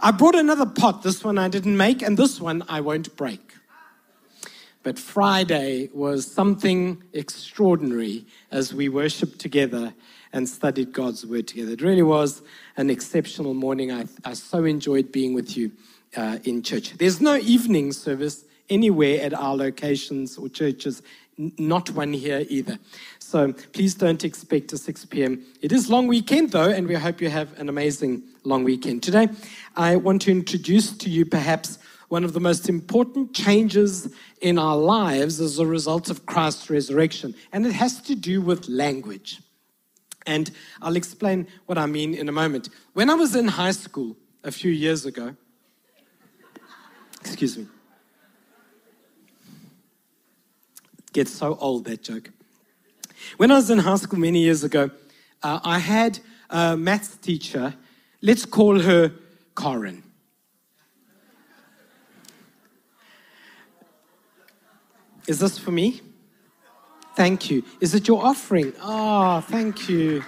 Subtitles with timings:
[0.00, 1.02] I brought another pot.
[1.02, 3.54] This one I didn't make, and this one I won't break.
[4.84, 9.92] But Friday was something extraordinary as we worshiped together
[10.32, 11.72] and studied God's word together.
[11.72, 12.42] It really was
[12.76, 13.90] an exceptional morning.
[13.90, 15.72] I, I so enjoyed being with you
[16.16, 16.96] uh, in church.
[16.96, 21.02] There's no evening service anywhere at our locations or churches,
[21.38, 22.78] not one here either.
[23.18, 25.44] So please don't expect a 6 p.m.
[25.62, 29.02] It is long weekend though, and we hope you have an amazing long weekend.
[29.02, 29.28] Today,
[29.76, 31.78] I want to introduce to you perhaps
[32.08, 37.34] one of the most important changes in our lives as a result of Christ's resurrection,
[37.52, 39.40] and it has to do with language.
[40.26, 40.50] And
[40.82, 42.70] I'll explain what I mean in a moment.
[42.94, 45.36] When I was in high school a few years ago,
[47.20, 47.66] excuse me,
[50.97, 52.30] it gets so old that joke.
[53.36, 54.90] When I was in high school many years ago,
[55.42, 57.74] uh, I had a maths teacher,
[58.22, 59.12] let's call her
[59.54, 60.02] Corin.
[65.26, 66.00] Is this for me?
[67.14, 67.64] Thank you.
[67.80, 68.72] Is it your offering?
[68.80, 70.22] Ah, oh, thank you.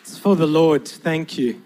[0.00, 0.88] It's for the Lord.
[0.88, 1.62] Thank you.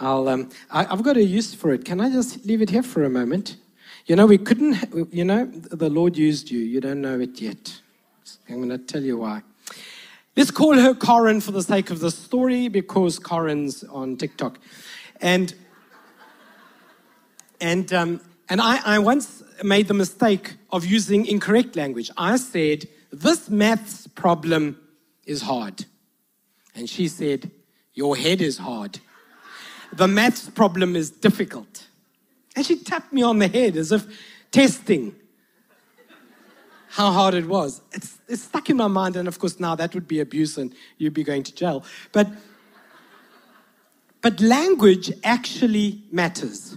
[0.00, 1.84] I'll, um, I, have got a use for it.
[1.84, 3.56] Can I just leave it here for a moment?
[4.08, 6.58] You know, we couldn't, you know, the Lord used you.
[6.58, 7.80] You don't know it yet.
[8.48, 9.42] I'm going to tell you why.
[10.34, 14.58] Let's call her Corin for the sake of the story because Corin's on TikTok.
[15.20, 15.54] And,
[17.60, 22.10] and um, and I, I once made the mistake of using incorrect language.
[22.16, 24.78] I said, This maths problem
[25.26, 25.84] is hard.
[26.74, 27.50] And she said,
[27.92, 29.00] Your head is hard.
[29.92, 31.87] The maths problem is difficult.
[32.58, 34.04] And she tapped me on the head as if
[34.50, 35.14] testing
[36.88, 37.82] how hard it was.
[37.92, 40.74] It's, it's stuck in my mind, and of course, now that would be abuse and
[40.96, 41.84] you'd be going to jail.
[42.10, 42.26] But,
[44.22, 46.76] but language actually matters.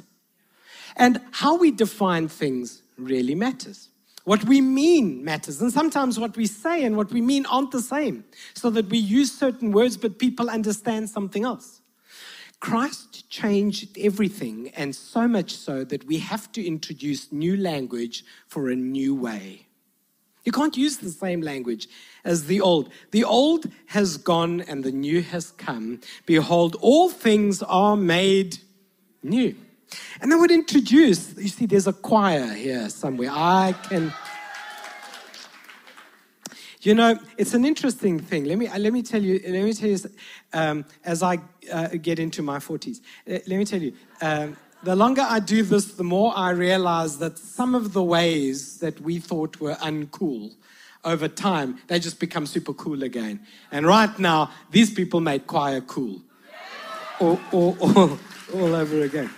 [0.98, 3.90] And how we define things really matters.
[4.24, 5.64] What we mean matters.
[5.64, 8.24] And sometimes what we say and what we mean aren't the same.
[8.54, 11.81] So that we use certain words, but people understand something else.
[12.62, 18.70] Christ changed everything, and so much so that we have to introduce new language for
[18.70, 19.66] a new way.
[20.46, 21.88] You can't use the same language
[22.24, 22.90] as the old.
[23.12, 26.02] The old has gone and the new has come.
[26.26, 28.60] Behold, all things are made
[29.24, 29.56] new.
[30.22, 33.30] And they would introduce, you see, there's a choir here somewhere.
[33.32, 34.14] I can.
[36.82, 38.46] You know, it's an interesting thing.
[38.46, 39.40] Let me uh, let me tell you.
[39.48, 40.00] Let me tell you.
[40.52, 41.38] Um, as I
[41.72, 43.94] uh, get into my forties, uh, let me tell you.
[44.20, 48.80] Um, the longer I do this, the more I realize that some of the ways
[48.80, 50.56] that we thought were uncool,
[51.04, 53.46] over time, they just become super cool again.
[53.72, 56.22] And right now, these people made choir cool,
[57.20, 58.20] all, all, all,
[58.56, 59.30] all over again.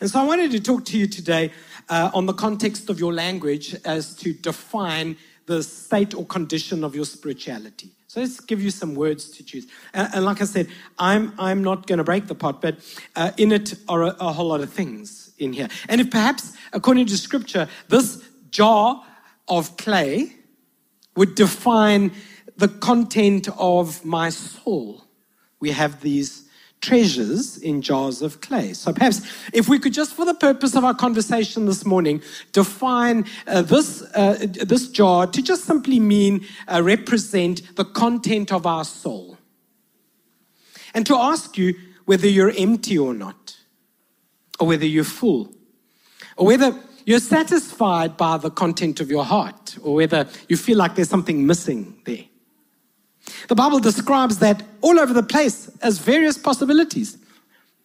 [0.00, 1.52] And so I wanted to talk to you today
[1.88, 6.94] uh, on the context of your language as to define the state or condition of
[6.94, 7.90] your spirituality.
[8.08, 9.66] So let's give you some words to choose.
[9.92, 10.68] And, and like I said,
[10.98, 12.76] I'm, I'm not going to break the pot, but
[13.14, 15.68] uh, in it are a, a whole lot of things in here.
[15.88, 19.04] And if perhaps, according to scripture, this jar
[19.48, 20.34] of clay
[21.14, 22.12] would define
[22.56, 25.04] the content of my soul,
[25.60, 26.45] we have these
[26.80, 28.72] treasures in jars of clay.
[28.72, 29.22] So perhaps
[29.52, 32.22] if we could just, for the purpose of our conversation this morning,
[32.52, 38.66] define uh, this, uh, this jar to just simply mean uh, represent the content of
[38.66, 39.38] our soul.
[40.94, 43.56] And to ask you whether you're empty or not,
[44.60, 45.52] or whether you're full,
[46.36, 50.94] or whether you're satisfied by the content of your heart, or whether you feel like
[50.94, 52.24] there's something missing there.
[53.48, 57.18] The Bible describes that all over the place as various possibilities.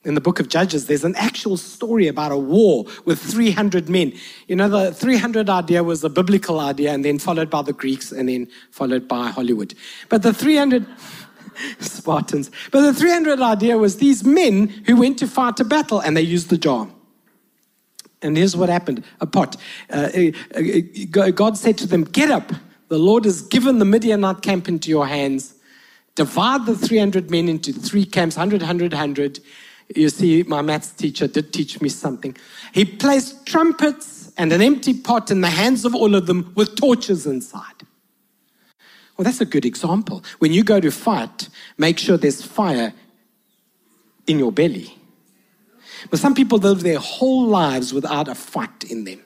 [0.04, 4.14] In the book of Judges, there's an actual story about a war with 300 men.
[4.48, 8.12] You know, the 300 idea was a biblical idea and then followed by the Greeks
[8.12, 9.76] and then followed by Hollywood.
[10.10, 10.88] But the 300
[11.80, 16.18] Spartans, but the 300 idea was these men who went to fight a battle and
[16.18, 16.88] they used the jar.
[18.24, 19.58] And here's what happened a pot.
[19.90, 20.10] Uh,
[20.56, 22.52] uh, uh God said to them, Get up
[22.92, 25.56] the Lord has given the Midianite camp into your hands.
[26.16, 29.40] Divide the 300 men into three camps 100, 100, 100.
[29.96, 32.36] You see, my maths teacher did teach me something.
[32.74, 36.76] He placed trumpets and an empty pot in the hands of all of them with
[36.76, 37.88] torches inside.
[39.16, 40.22] Well, that's a good example.
[40.40, 41.48] When you go to fight,
[41.78, 42.94] make sure there's fire
[44.28, 44.98] in your belly.
[46.10, 49.22] But some people live their whole lives without a fight in them.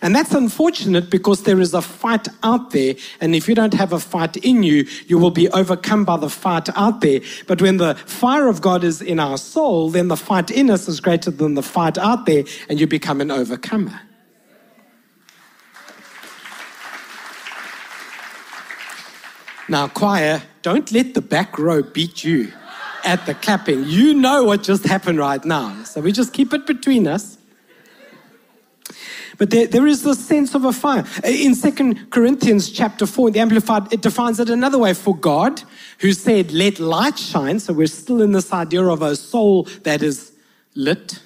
[0.00, 2.94] And that's unfortunate because there is a fight out there.
[3.20, 6.30] And if you don't have a fight in you, you will be overcome by the
[6.30, 7.20] fight out there.
[7.46, 10.88] But when the fire of God is in our soul, then the fight in us
[10.88, 14.00] is greater than the fight out there, and you become an overcomer.
[19.68, 22.52] Now, choir, don't let the back row beat you
[23.04, 23.84] at the clapping.
[23.84, 25.82] You know what just happened right now.
[25.84, 27.38] So we just keep it between us.
[29.38, 31.04] But there, there is this sense of a fire.
[31.24, 34.94] In Second Corinthians chapter 4, the Amplified, it defines it another way.
[34.94, 35.62] For God,
[35.98, 40.02] who said, let light shine, so we're still in this idea of a soul that
[40.02, 40.32] is
[40.74, 41.20] lit.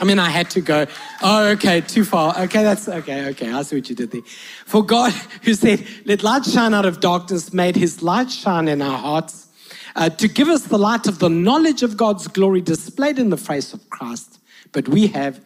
[0.00, 0.86] I mean, I had to go,
[1.22, 2.36] oh, okay, too far.
[2.40, 4.22] Okay, that's okay, okay, I see what you did there.
[4.66, 8.82] For God, who said, let light shine out of darkness, made his light shine in
[8.82, 9.48] our hearts
[9.94, 13.36] uh, to give us the light of the knowledge of God's glory displayed in the
[13.36, 14.38] face of Christ.
[14.72, 15.40] But we have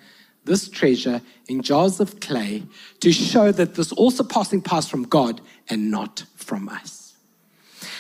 [0.47, 2.63] this treasure in jars of clay
[3.01, 7.15] to show that this all surpassing pass from God and not from us.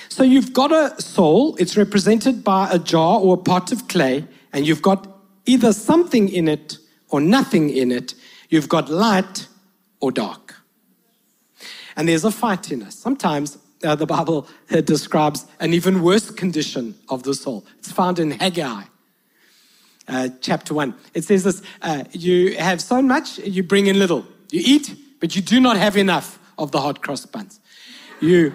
[0.09, 4.25] So you've got a soul, it's represented by a jar or a pot of clay,
[4.53, 5.07] and you've got
[5.45, 6.79] either something in it
[7.11, 8.15] or nothing in it.
[8.49, 9.49] You've got light
[10.01, 10.55] or dark.
[11.97, 12.95] And there's a fight in us.
[12.95, 17.67] Sometimes uh, the Bible uh, describes an even worse condition of the soul.
[17.79, 18.85] It's found in Haggai
[20.09, 20.95] uh, chapter 1.
[21.15, 24.27] It says this uh, You have so much, you bring in little.
[24.51, 27.61] You eat, but you do not have enough of the hot cross buns.
[28.21, 28.55] You,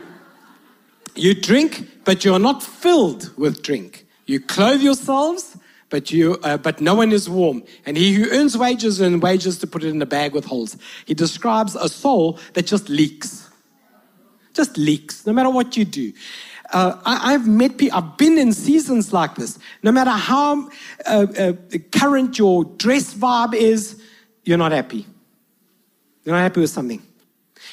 [1.15, 4.07] you drink, but you are not filled with drink.
[4.25, 5.57] You clothe yourselves,
[5.89, 7.63] but, you, uh, but no one is warm.
[7.85, 10.77] And he who earns wages earns wages to put it in a bag with holes.
[11.05, 13.49] He describes a soul that just leaks.
[14.53, 16.13] Just leaks, no matter what you do
[16.71, 19.59] uh, I, have met people, I've been in seasons like this.
[19.83, 20.69] No matter how
[21.05, 21.53] uh, uh,
[21.91, 24.01] current your dress vibe is,
[24.43, 25.05] you're not happy.
[26.23, 27.01] You're not happy with something.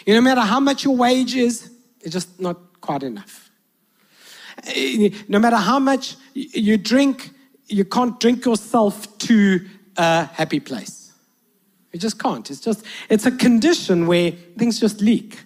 [0.05, 3.51] You know, no matter how much your wage is, it's just not quite enough.
[4.67, 7.31] Uh, no matter how much you drink,
[7.69, 9.65] you can't drink yourself to
[9.97, 11.13] a happy place.
[11.93, 12.49] You just can't.
[12.51, 15.39] It's just, it's a condition where things just leak.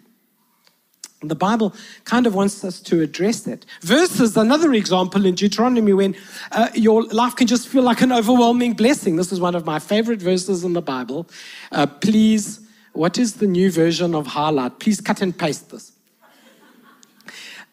[1.23, 1.75] The Bible
[2.05, 3.65] kind of wants us to address that.
[3.81, 6.17] Verses, another example in Deuteronomy when
[6.51, 9.17] uh, your life can just feel like an overwhelming blessing.
[9.17, 11.29] This is one of my favorite verses in the Bible.
[11.71, 12.61] Uh, please,
[12.93, 14.81] what is the new version of highlight?
[14.81, 15.93] Please cut and paste this.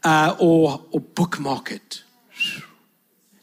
[0.03, 2.03] Uh, or, or bookmark it.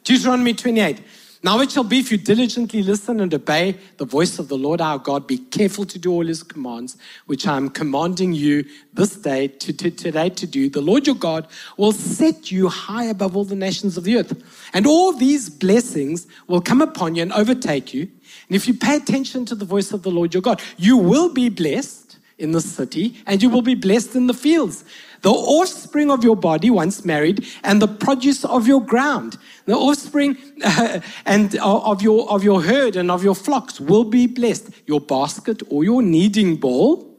[0.05, 1.01] Deuteronomy 28.
[1.47, 4.81] Now it shall be if you diligently listen and obey the voice of the Lord
[4.81, 6.97] our God, be careful to do all his commands,
[7.27, 8.65] which I am commanding you
[8.95, 10.69] this day to, to, today to do.
[10.69, 11.47] The Lord your God
[11.77, 14.43] will set you high above all the nations of the earth.
[14.75, 18.09] And all these blessings will come upon you and overtake you.
[18.49, 21.33] And if you pay attention to the voice of the Lord your God, you will
[21.33, 24.85] be blessed in the city and you will be blessed in the fields
[25.27, 29.37] the offspring of your body once married, and the produce of your ground.
[29.65, 34.05] The offspring uh, and uh, of your of your herd and of your flocks will
[34.05, 34.71] be blessed.
[34.87, 37.13] Your basket or your kneading bowl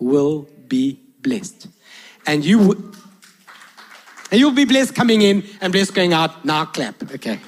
[0.00, 1.68] will be blessed,
[2.26, 2.82] and you will.
[4.32, 6.44] And you'll be blessed coming in and blessed going out.
[6.44, 7.00] Now clap.
[7.14, 7.38] Okay.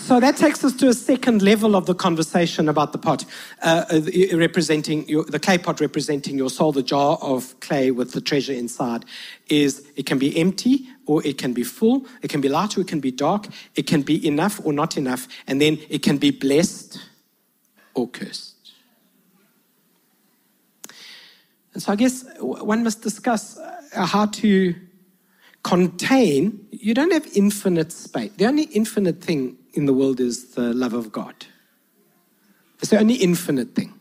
[0.00, 3.26] So that takes us to a second level of the conversation about the pot,
[3.62, 4.00] uh, uh
[4.38, 8.54] representing your, the clay pot representing your soul, the jar of clay with the treasure
[8.54, 9.04] inside.
[9.48, 12.80] Is it can be empty or it can be full, it can be light or
[12.80, 16.16] it can be dark, it can be enough or not enough, and then it can
[16.16, 16.98] be blessed
[17.92, 18.54] or cursed.
[21.74, 24.74] And so I guess one must discuss uh, how to
[25.62, 28.32] contain, you don't have infinite space.
[28.36, 31.34] The only infinite thing in the world is the love of God.
[32.80, 33.98] It's the only infinite thing.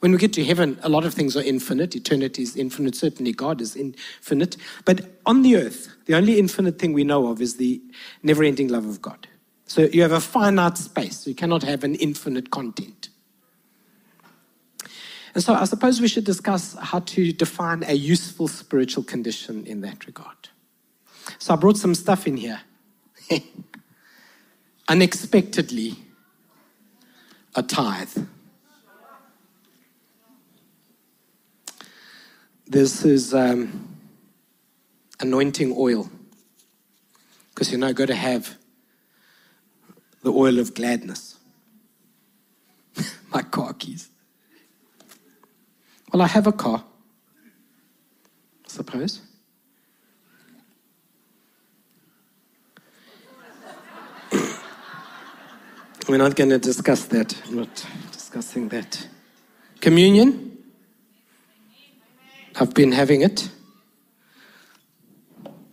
[0.00, 1.94] When we get to heaven, a lot of things are infinite.
[1.94, 2.96] Eternity is infinite.
[2.96, 4.56] Certainly, God is infinite.
[4.84, 7.80] But on the earth, the only infinite thing we know of is the
[8.22, 9.28] never ending love of God.
[9.66, 11.26] So you have a finite space.
[11.26, 13.10] You cannot have an infinite content.
[15.34, 19.80] And so I suppose we should discuss how to define a useful spiritual condition in
[19.82, 20.48] that regard.
[21.38, 22.60] So I brought some stuff in here.
[24.92, 25.96] unexpectedly
[27.54, 28.14] a tithe.
[32.66, 33.96] This is um,
[35.18, 36.10] anointing oil.
[37.48, 38.58] Because you know, going to have
[40.22, 41.38] the oil of gladness.
[43.32, 44.10] My car keys.
[46.12, 46.84] Well, I have a car,
[48.66, 49.22] I suppose.
[56.08, 57.40] We're not going to discuss that.
[57.46, 59.06] I'm not discussing that.
[59.80, 60.58] Communion.
[62.56, 63.48] I've been having it.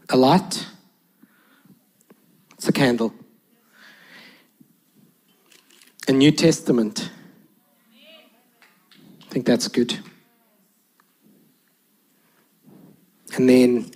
[0.09, 0.67] A lot.
[2.53, 3.13] It's a candle.
[6.07, 7.09] A New Testament.
[9.23, 9.97] I think that's good.
[13.35, 13.91] And then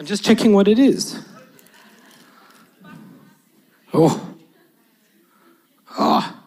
[0.00, 1.18] I'm just checking what it is.
[3.92, 4.34] Oh.
[5.98, 6.42] Oh.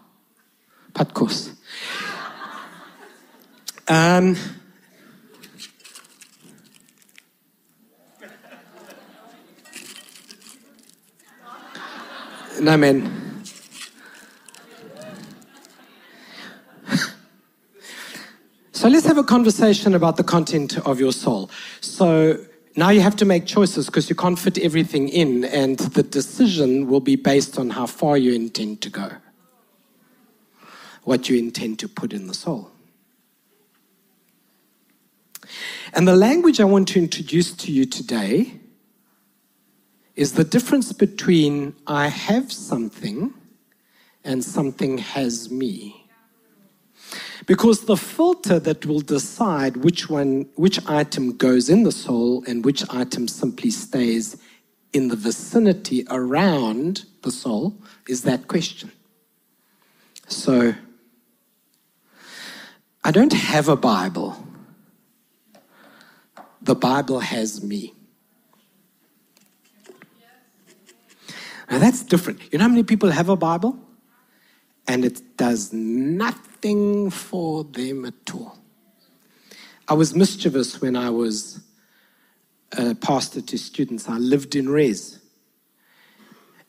[0.96, 1.56] Patkos.
[3.88, 4.36] Um,
[12.60, 13.44] no, man.
[18.72, 21.52] So let's have a conversation about the content of your soul.
[21.82, 22.44] So
[22.76, 26.88] now you have to make choices because you can't fit everything in, and the decision
[26.88, 29.12] will be based on how far you intend to go,
[31.04, 32.72] what you intend to put in the soul.
[35.94, 38.60] And the language I want to introduce to you today
[40.16, 43.34] is the difference between I have something
[44.24, 46.03] and something has me.
[47.46, 52.64] Because the filter that will decide which one, which item goes in the soul and
[52.64, 54.38] which item simply stays
[54.94, 57.76] in the vicinity around the soul
[58.08, 58.92] is that question.
[60.28, 60.74] So,
[63.04, 64.48] I don't have a Bible.
[66.62, 67.94] The Bible has me.
[71.70, 72.40] Now that's different.
[72.52, 73.78] You know how many people have a Bible?
[74.88, 76.53] And it does nothing
[77.10, 78.58] for them at all.
[79.88, 81.60] I was mischievous when I was
[82.72, 84.08] a pastor to students.
[84.08, 85.20] I lived in Res.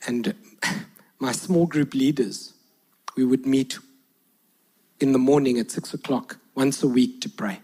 [0.07, 0.35] And
[1.21, 2.55] my small group leaders,
[3.17, 3.79] we would meet
[4.99, 7.61] in the morning at six o'clock once a week to pray.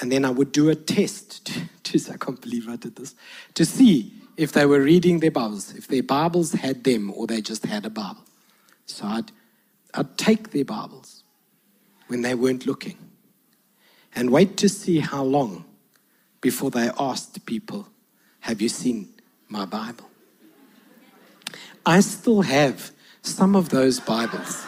[0.00, 1.52] And then I would do a test.
[1.94, 3.14] I can't believe I did this.
[3.54, 7.40] To see if they were reading their Bibles, if their Bibles had them or they
[7.40, 8.24] just had a Bible.
[8.86, 9.32] So I'd,
[9.96, 11.24] I'd take their Bibles
[12.08, 12.98] when they weren't looking
[14.14, 15.64] and wait to see how long
[16.40, 17.88] before they asked people,
[18.40, 19.08] Have you seen
[19.48, 20.10] my Bible?
[21.84, 24.64] I still have some of those Bibles.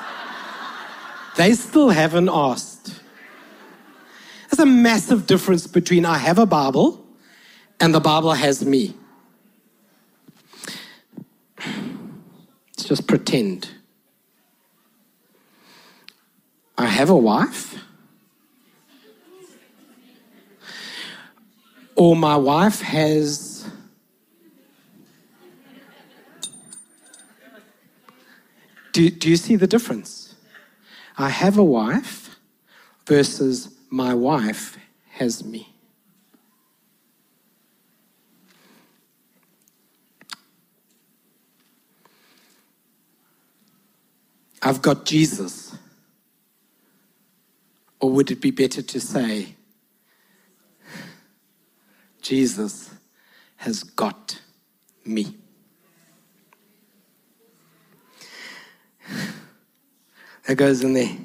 [1.37, 3.01] They still haven't asked.
[4.51, 7.05] There's a massive difference between I have a Bible
[7.79, 8.95] and the Bible has me.
[12.73, 13.78] It's just pretend.
[16.79, 17.77] I have a wife.
[21.97, 23.59] Or my wife has
[28.99, 30.35] Do, do you see the difference?
[31.17, 32.37] I have a wife
[33.07, 34.77] versus my wife
[35.11, 35.73] has me.
[44.61, 45.77] I've got Jesus.
[48.01, 49.55] Or would it be better to say,
[52.23, 52.91] Jesus
[53.57, 54.41] has got
[55.05, 55.35] me?
[60.47, 61.17] That goes in there.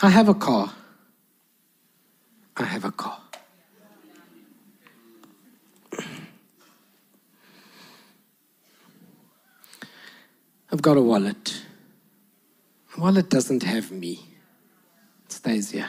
[0.00, 0.72] I have a car.
[2.56, 3.20] I have a car.
[10.70, 11.63] I've got a wallet.
[12.96, 14.20] A wallet doesn't have me,
[15.24, 15.88] it stays here.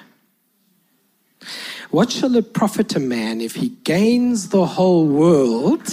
[1.91, 5.83] What shall it profit a man if he gains the whole world?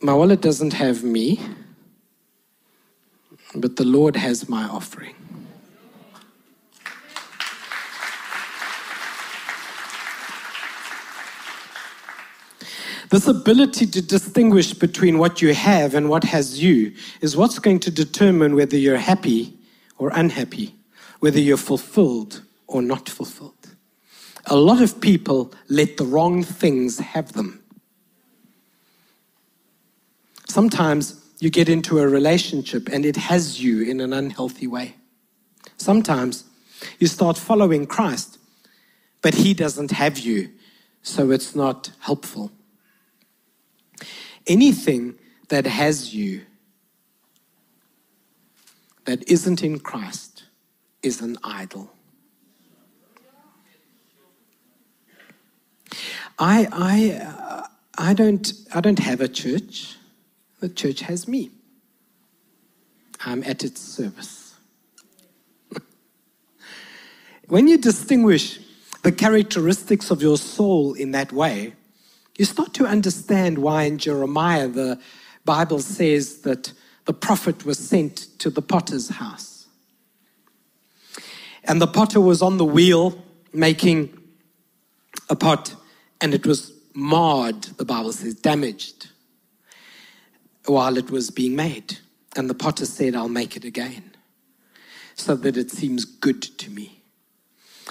[0.00, 1.40] My wallet doesn't have me,
[3.54, 5.21] but the Lord has my offering.
[13.12, 17.78] This ability to distinguish between what you have and what has you is what's going
[17.80, 19.52] to determine whether you're happy
[19.98, 20.74] or unhappy,
[21.20, 23.68] whether you're fulfilled or not fulfilled.
[24.46, 27.62] A lot of people let the wrong things have them.
[30.48, 34.96] Sometimes you get into a relationship and it has you in an unhealthy way.
[35.76, 36.44] Sometimes
[36.98, 38.38] you start following Christ,
[39.20, 40.48] but he doesn't have you,
[41.02, 42.50] so it's not helpful.
[44.46, 45.18] Anything
[45.48, 46.42] that has you
[49.04, 50.44] that isn't in Christ
[51.02, 51.92] is an idol.
[56.38, 57.66] I, I, uh,
[57.98, 59.96] I, don't, I don't have a church.
[60.60, 61.50] The church has me.
[63.24, 64.54] I'm at its service.
[67.48, 68.58] when you distinguish
[69.02, 71.74] the characteristics of your soul in that way,
[72.36, 74.98] you start to understand why in Jeremiah the
[75.44, 76.72] Bible says that
[77.04, 79.66] the prophet was sent to the potter's house.
[81.64, 83.22] And the potter was on the wheel
[83.52, 84.18] making
[85.28, 85.74] a pot,
[86.20, 89.08] and it was marred, the Bible says, damaged
[90.66, 91.98] while it was being made.
[92.36, 94.12] And the potter said, I'll make it again
[95.14, 97.02] so that it seems good to me.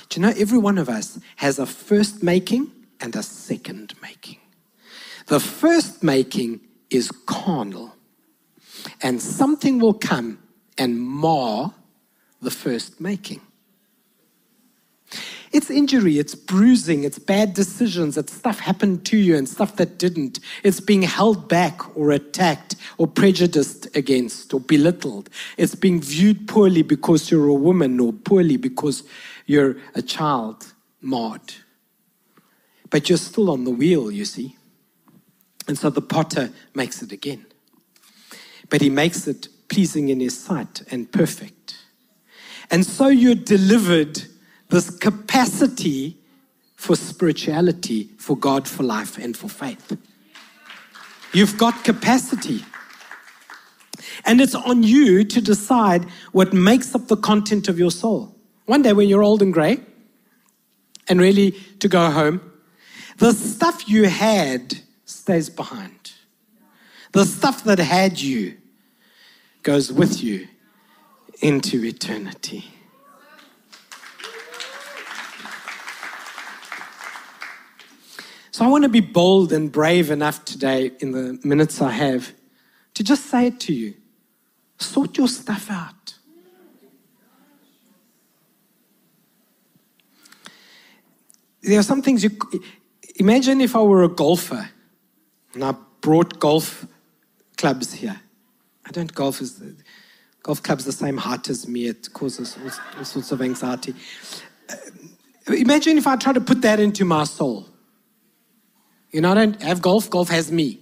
[0.10, 2.72] Do you know, every one of us has a first making
[3.02, 4.38] and a second making.
[5.28, 7.96] The first making is carnal,
[9.02, 10.40] and something will come
[10.78, 11.74] and mar
[12.42, 13.42] the first making.
[15.52, 19.98] It's injury, it's bruising, it's bad decisions, it's stuff happened to you and stuff that
[19.98, 20.40] didn't.
[20.64, 25.30] It's being held back or attacked or prejudiced against or belittled.
[25.58, 29.04] It's being viewed poorly because you're a woman or poorly because
[29.46, 31.54] you're a child, marred.
[32.92, 34.56] But you're still on the wheel, you see.
[35.68, 37.46] And so the potter makes it again.
[38.70, 41.78] But he makes it pleasing in his sight and perfect.
[42.70, 44.22] And so you're delivered
[44.70, 46.18] this capacity
[46.76, 49.98] for spirituality, for God, for life, and for faith.
[51.34, 52.66] You've got capacity.
[54.26, 58.36] And it's on you to decide what makes up the content of your soul.
[58.66, 59.80] One day when you're old and gray
[61.08, 62.51] and really to go home,
[63.22, 66.14] the stuff you had stays behind.
[67.12, 68.58] The stuff that had you
[69.62, 70.48] goes with you
[71.40, 72.66] into eternity.
[78.50, 82.34] So I want to be bold and brave enough today, in the minutes I have,
[82.96, 83.94] to just say it to you
[84.80, 86.16] sort your stuff out.
[91.62, 92.32] There are some things you
[93.22, 94.70] imagine if I were a golfer
[95.54, 96.88] and I brought golf
[97.56, 98.20] clubs here.
[98.86, 99.40] I don't golf
[100.42, 101.86] golf clubs the same height as me.
[101.86, 103.94] It causes all, all sorts of anxiety.
[104.68, 107.68] Uh, imagine if I try to put that into my soul.
[109.12, 110.80] You know, I don't have golf, golf has me.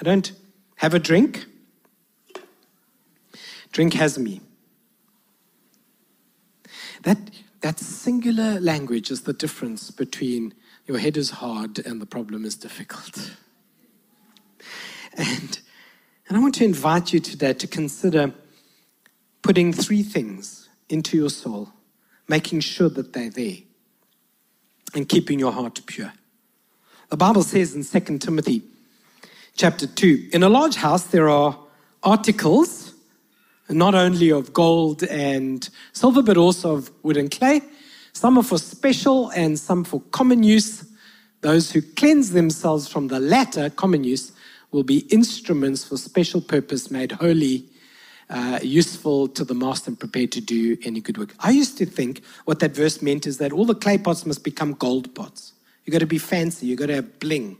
[0.00, 0.32] I don't
[0.76, 1.44] have a drink,
[3.72, 4.40] drink has me.
[7.02, 7.18] That,
[7.66, 10.54] that singular language is the difference between
[10.86, 13.32] your head is hard and the problem is difficult.
[15.14, 15.58] And,
[16.28, 18.32] and I want to invite you today to consider
[19.42, 21.72] putting three things into your soul,
[22.28, 23.56] making sure that they're there,
[24.94, 26.12] and keeping your heart pure.
[27.08, 28.62] The Bible says in 2 Timothy
[29.56, 31.58] chapter 2 In a large house, there are
[32.04, 32.94] articles,
[33.68, 37.60] not only of gold and silver, but also of wood and clay.
[38.12, 40.84] Some are for special and some for common use.
[41.40, 44.32] Those who cleanse themselves from the latter, common use,
[44.72, 47.68] will be instruments for special purpose made holy,
[48.28, 51.34] uh, useful to the master and prepared to do any good work.
[51.40, 54.42] I used to think what that verse meant is that all the clay pots must
[54.42, 55.52] become gold pots.
[55.84, 56.66] You've got to be fancy.
[56.66, 57.58] you've got to have bling.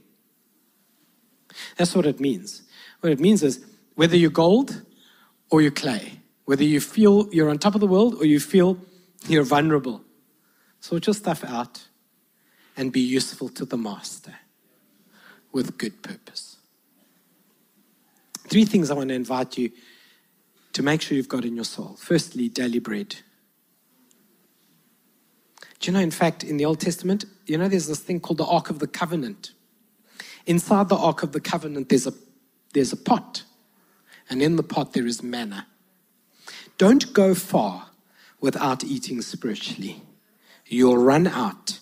[1.76, 2.62] That's what it means.
[3.00, 3.64] What it means is
[3.94, 4.82] whether you're gold
[5.50, 8.78] or you're clay, whether you feel you're on top of the world or you feel
[9.28, 10.02] you're vulnerable,
[10.80, 11.88] sort your stuff out
[12.76, 14.34] and be useful to the master
[15.52, 16.56] with good purpose.
[18.48, 19.70] Three things I want to invite you
[20.72, 21.96] to make sure you've got in your soul.
[21.98, 23.16] Firstly, daily bread.
[25.80, 28.38] Do you know, in fact, in the Old Testament, you know, there's this thing called
[28.38, 29.52] the Ark of the Covenant.
[30.46, 32.12] Inside the Ark of the Covenant, there's a,
[32.72, 33.42] there's a pot,
[34.28, 35.66] and in the pot, there is manna.
[36.78, 37.90] Don't go far
[38.40, 40.02] without eating spiritually.
[40.66, 41.78] You'll run out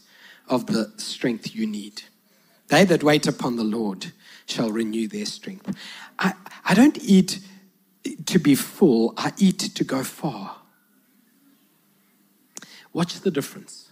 [0.48, 2.02] of the strength you need.
[2.68, 4.12] They that wait upon the Lord
[4.46, 5.74] shall renew their strength.
[6.18, 7.40] I, I don't eat
[8.26, 10.56] to be full, I eat to go far.
[12.92, 13.90] Watch the difference.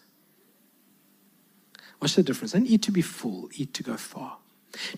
[2.00, 2.52] Watch the difference?
[2.52, 4.38] Don't eat to be full, eat to go far.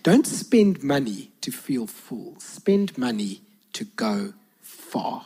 [0.03, 3.41] Don't spend money to feel full, spend money
[3.73, 5.25] to go far.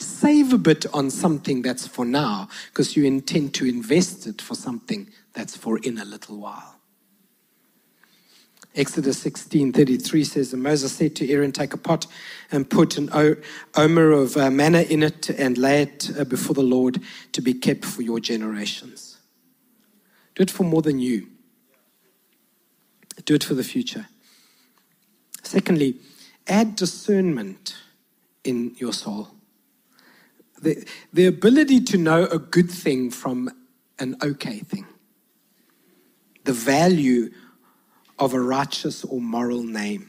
[0.00, 4.54] save a bit on something that's for now because you intend to invest it for
[4.54, 6.76] something that's for in a little while.
[8.74, 12.06] Exodus 16:33 says, and Moses said to Aaron, Take a pot
[12.52, 13.08] and put an
[13.74, 17.00] omer of uh, manna in it and lay it uh, before the Lord
[17.32, 19.18] to be kept for your generations.
[20.36, 21.26] Do it for more than you.
[23.28, 24.06] Do it for the future.
[25.42, 25.96] Secondly,
[26.46, 27.76] add discernment
[28.42, 29.28] in your soul.
[30.62, 33.50] The, the ability to know a good thing from
[33.98, 34.86] an okay thing.
[36.44, 37.28] The value
[38.18, 40.08] of a righteous or moral name.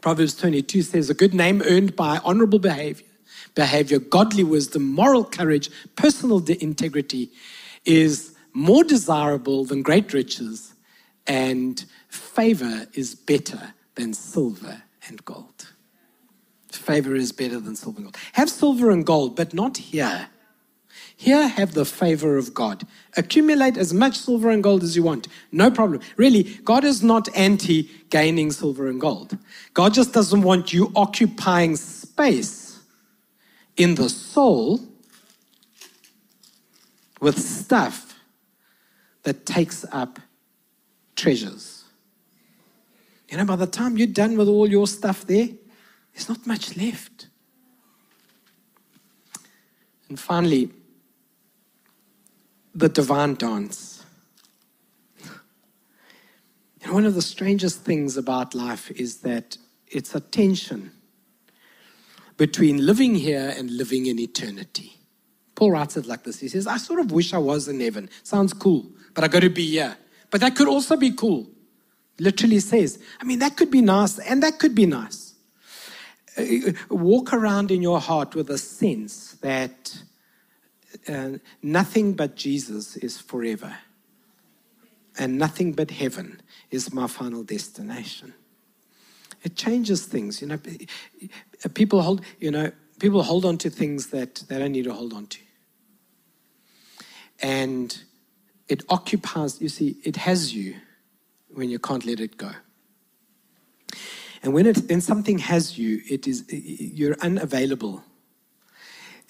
[0.00, 3.06] Proverbs 22 says, A good name earned by honorable behavior,
[3.54, 7.32] behavior, godly wisdom, moral courage, personal integrity
[7.84, 10.72] is more desirable than great riches,
[11.26, 15.72] and favor is better than silver and gold.
[16.68, 18.16] Favor is better than silver and gold.
[18.32, 20.28] Have silver and gold, but not here.
[21.16, 22.84] Here, have the favor of God.
[23.16, 25.28] Accumulate as much silver and gold as you want.
[25.52, 26.00] No problem.
[26.16, 29.38] Really, God is not anti gaining silver and gold.
[29.74, 32.80] God just doesn't want you occupying space
[33.76, 34.80] in the soul
[37.20, 38.18] with stuff
[39.22, 40.18] that takes up
[41.22, 41.84] treasures.
[43.28, 45.48] You know, by the time you're done with all your stuff there,
[46.12, 47.28] there's not much left.
[50.08, 50.70] And finally,
[52.74, 54.04] the divine dance.
[56.82, 59.56] And one of the strangest things about life is that
[59.86, 60.90] it's a tension
[62.36, 64.98] between living here and living in eternity.
[65.54, 68.10] Paul writes it like this He says, I sort of wish I was in heaven.
[68.24, 69.96] Sounds cool, but I got to be here.
[70.32, 71.46] But that could also be cool.
[72.18, 75.34] Literally says, I mean, that could be nice and that could be nice.
[76.36, 80.02] Uh, walk around in your heart with a sense that
[81.06, 83.76] uh, nothing but Jesus is forever.
[85.18, 86.40] And nothing but heaven
[86.70, 88.32] is my final destination.
[89.42, 90.40] It changes things.
[90.40, 90.58] You know,
[91.74, 95.12] people hold, you know, people hold on to things that they don't need to hold
[95.12, 95.38] on to.
[97.42, 98.02] And
[98.72, 100.74] it occupies, you see, it has you
[101.54, 102.50] when you can't let it go.
[104.42, 108.02] And when, it, when something has you, it is, you're unavailable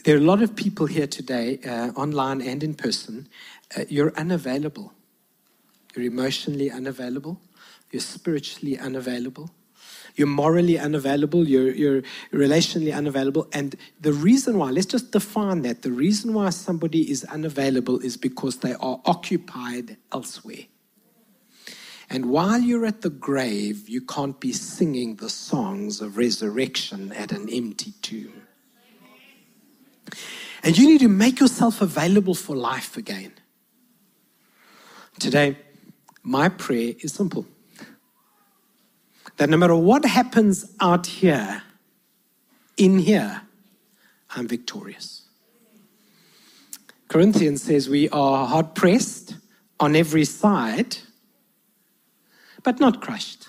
[0.04, 3.28] there are a lot of people here today, uh, online and in person.
[3.76, 4.92] Uh, you're unavailable.
[5.94, 7.40] You're emotionally unavailable.
[7.90, 9.50] You're spiritually unavailable.
[10.14, 11.48] You're morally unavailable.
[11.48, 13.48] You're, you're relationally unavailable.
[13.52, 15.82] And the reason why, let's just define that.
[15.82, 20.66] The reason why somebody is unavailable is because they are occupied elsewhere.
[22.10, 27.32] And while you're at the grave, you can't be singing the songs of resurrection at
[27.32, 28.42] an empty tomb.
[30.62, 33.32] And you need to make yourself available for life again.
[35.18, 35.56] Today,
[36.22, 37.46] my prayer is simple
[39.36, 41.62] that no matter what happens out here,
[42.76, 43.42] in here,
[44.34, 45.22] I'm victorious.
[47.08, 49.36] Corinthians says we are hard pressed
[49.78, 50.96] on every side,
[52.62, 53.48] but not crushed.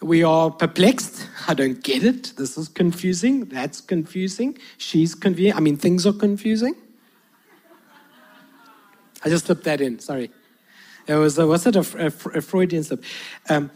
[0.00, 1.28] We are perplexed.
[1.48, 2.32] I don't get it.
[2.36, 3.46] This is confusing.
[3.46, 4.58] That's confusing.
[4.78, 5.54] She's confusing.
[5.56, 6.74] I mean, things are confusing.
[9.24, 10.00] I just slipped that in.
[10.00, 10.30] Sorry.
[11.06, 13.04] It was, a, was it a, a, a Freudian slip?
[13.48, 13.70] Um,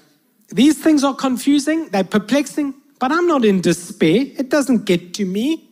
[0.48, 1.88] these things are confusing.
[1.88, 2.74] They're perplexing.
[2.98, 4.26] But I'm not in despair.
[4.38, 5.68] It doesn't get to me.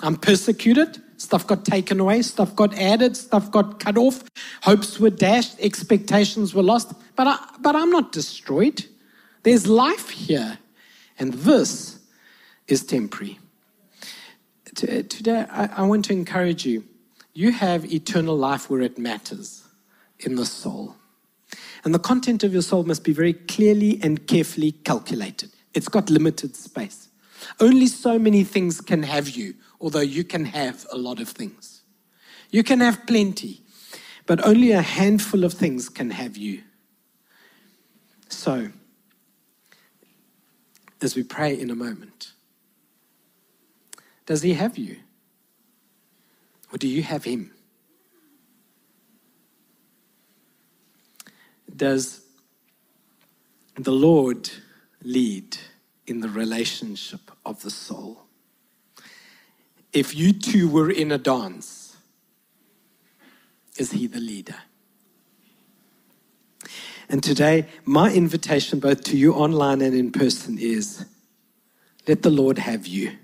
[0.00, 1.02] I'm persecuted.
[1.16, 4.24] Stuff got taken away, stuff got added, stuff got cut off,
[4.62, 6.94] hopes were dashed, expectations were lost.
[7.14, 8.84] But, I, but I'm not destroyed.
[9.44, 10.58] There's life here.
[11.20, 12.00] And this
[12.66, 13.38] is temporary.
[14.74, 16.82] Today, I, I want to encourage you.
[17.34, 19.62] You have eternal life where it matters
[20.18, 20.96] in the soul.
[21.84, 25.50] And the content of your soul must be very clearly and carefully calculated.
[25.74, 27.08] It's got limited space.
[27.58, 31.82] Only so many things can have you, although you can have a lot of things.
[32.50, 33.62] You can have plenty,
[34.26, 36.62] but only a handful of things can have you.
[38.28, 38.70] So,
[41.00, 42.32] as we pray in a moment,
[44.26, 44.98] does He have you?
[46.72, 47.52] Or do you have Him?
[51.76, 52.22] Does
[53.76, 54.50] the Lord
[55.02, 55.58] lead?
[56.06, 58.22] in the relationship of the soul.
[59.92, 61.96] If you two were in a dance,
[63.76, 64.56] is he the leader?
[67.08, 71.04] And today, my invitation, both to you online and in person, is
[72.08, 73.16] Let the Lord have you.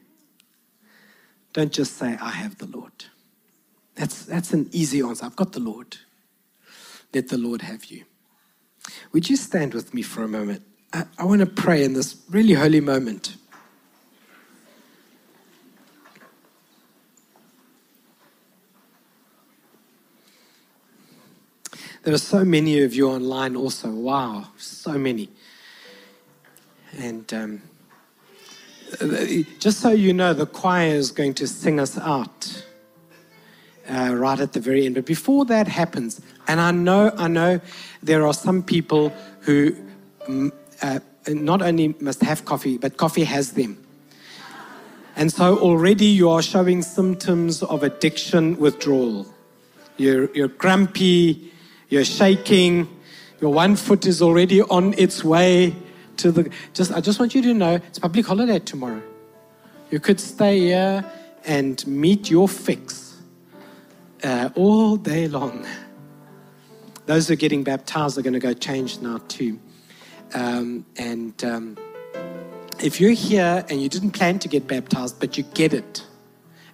[1.52, 3.06] Don't just say, I have the Lord.
[3.96, 5.26] That's, that's an easy answer.
[5.26, 5.96] I've got the Lord.
[7.12, 8.04] Let the Lord have you.
[9.12, 10.62] Would you stand with me for a moment?
[10.92, 13.36] I, I want to pray in this really holy moment.
[22.04, 23.90] There are so many of you online also.
[23.90, 25.28] Wow, so many.
[26.96, 27.62] And um,
[29.58, 32.64] just so you know, the choir is going to sing us out
[33.90, 34.94] uh, right at the very end.
[34.94, 37.60] But before that happens, and I know, I know,
[38.02, 39.76] there are some people who
[40.26, 40.50] mm,
[40.82, 43.84] uh, not only must have coffee, but coffee has them.
[45.14, 49.26] And so already you are showing symptoms of addiction withdrawal.
[49.96, 51.52] You're, you're grumpy,
[51.88, 52.88] you're shaking,
[53.40, 55.74] your one foot is already on its way
[56.18, 56.50] to the.
[56.72, 59.02] Just, I just want you to know it's public holiday tomorrow.
[59.90, 61.04] You could stay here
[61.44, 63.16] and meet your fix
[64.22, 65.66] uh, all day long.
[67.08, 69.58] Those who are getting baptized are going to go change now too.
[70.34, 71.78] Um, and um,
[72.82, 76.04] if you're here and you didn't plan to get baptized, but you get it,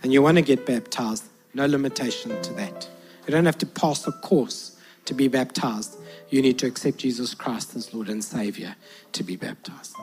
[0.02, 1.22] and you want to get baptized,
[1.54, 2.88] no limitation to that.
[3.28, 5.96] You don't have to pass a course to be baptized.
[6.30, 8.74] You need to accept Jesus Christ as Lord and Savior
[9.12, 9.94] to be baptized.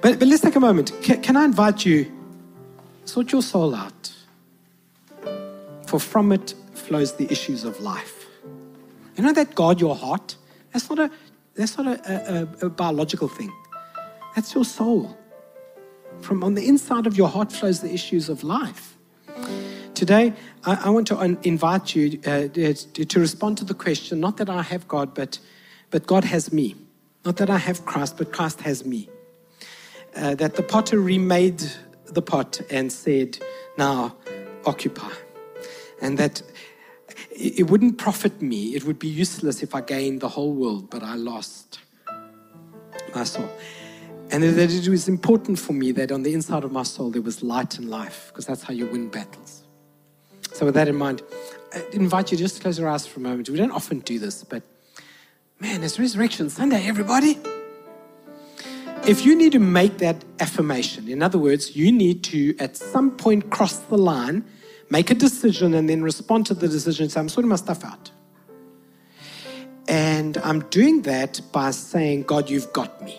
[0.00, 0.92] But, but let's take a moment.
[1.02, 2.12] Can, can I invite you,
[3.06, 4.12] sort your soul out?
[5.88, 8.21] For from it flows the issues of life.
[9.16, 10.36] You know that guard your heart?
[10.72, 11.10] That's not a
[11.54, 13.52] that's not a, a, a biological thing.
[14.34, 15.16] That's your soul.
[16.20, 18.96] From on the inside of your heart flows the issues of life.
[19.94, 20.32] Today,
[20.64, 24.62] I, I want to invite you uh, to respond to the question not that I
[24.62, 25.38] have God, but,
[25.90, 26.74] but God has me.
[27.24, 29.08] Not that I have Christ, but Christ has me.
[30.16, 31.62] Uh, that the potter remade
[32.06, 33.38] the pot and said,
[33.76, 34.16] Now
[34.64, 35.12] occupy.
[36.00, 36.42] And that
[37.34, 38.74] it wouldn't profit me.
[38.74, 41.78] It would be useless if I gained the whole world, but I lost
[43.14, 43.50] my soul.
[44.30, 47.22] And that it was important for me that on the inside of my soul there
[47.22, 49.62] was light and life, because that's how you win battles.
[50.52, 51.22] So, with that in mind,
[51.74, 53.48] I invite you just to close your eyes for a moment.
[53.48, 54.62] We don't often do this, but
[55.60, 57.38] man, it's Resurrection Sunday, everybody.
[59.06, 63.10] If you need to make that affirmation, in other words, you need to at some
[63.10, 64.44] point cross the line
[64.92, 67.08] make a decision and then respond to the decision.
[67.08, 68.10] So I'm sorting my stuff out.
[69.88, 73.18] And I'm doing that by saying, God, you've got me.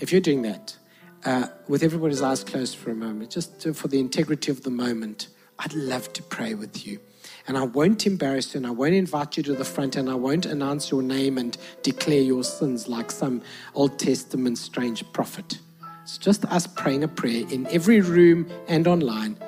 [0.00, 0.76] If you're doing that,
[1.24, 5.28] uh, with everybody's eyes closed for a moment, just for the integrity of the moment,
[5.58, 7.00] I'd love to pray with you.
[7.48, 10.14] And I won't embarrass you and I won't invite you to the front and I
[10.14, 13.40] won't announce your name and declare your sins like some
[13.74, 15.58] Old Testament strange prophet.
[16.02, 19.38] It's just us praying a prayer in every room and online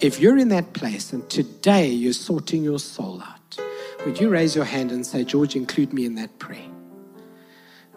[0.00, 3.58] if you're in that place and today you're sorting your soul out,
[4.04, 6.68] would you raise your hand and say, George, include me in that prayer?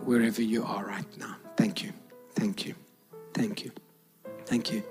[0.05, 1.35] Wherever you are right now.
[1.57, 1.91] Thank you.
[2.33, 2.75] Thank you.
[3.33, 3.71] Thank you.
[4.45, 4.83] Thank you.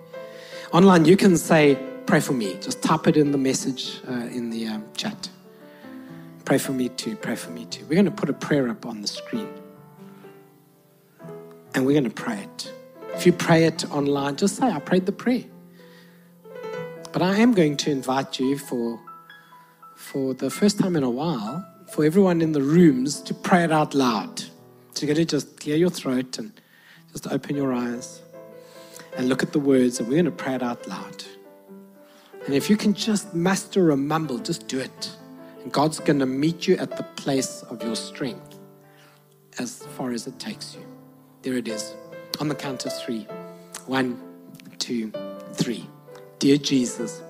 [0.72, 2.54] Online, you can say, pray for me.
[2.60, 5.30] Just type it in the message uh, in the um, chat.
[6.44, 7.16] Pray for me too.
[7.16, 7.84] Pray for me too.
[7.86, 9.48] We're going to put a prayer up on the screen.
[11.74, 12.72] And we're going to pray it.
[13.14, 15.44] If you pray it online, just say, I prayed the prayer.
[17.16, 19.00] But I am going to invite you for,
[19.94, 23.72] for the first time in a while, for everyone in the rooms to pray it
[23.72, 24.40] out loud.
[24.92, 26.52] So you're going to just clear your throat and
[27.12, 28.20] just open your eyes
[29.16, 31.24] and look at the words, and we're going to pray it out loud.
[32.44, 35.16] And if you can just muster a mumble, just do it.
[35.62, 38.58] And God's going to meet you at the place of your strength
[39.58, 40.84] as far as it takes you.
[41.40, 41.94] There it is.
[42.40, 43.26] On the count of three.
[43.86, 44.20] One,
[44.78, 45.10] two,
[45.54, 45.88] three.
[46.38, 47.22] Dear Jesus,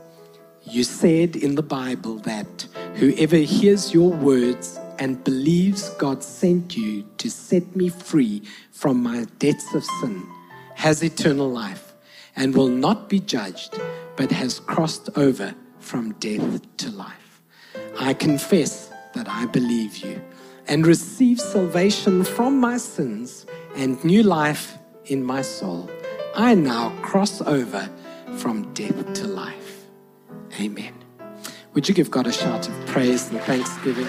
[0.64, 2.66] you said in the Bible that
[2.96, 8.42] whoever hears your words and believes God sent you to set me free
[8.72, 10.26] from my debts of sin
[10.74, 11.94] has eternal life
[12.34, 13.80] and will not be judged,
[14.16, 17.42] but has crossed over from death to life.
[18.00, 20.20] I confess that I believe you
[20.66, 25.88] and receive salvation from my sins and new life in my soul.
[26.34, 27.88] I now cross over
[28.36, 29.86] from death to life.
[30.60, 30.94] Amen.
[31.74, 34.08] Would you give God a shout of praise and thanksgiving?